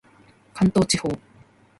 [0.55, 1.09] 関東地方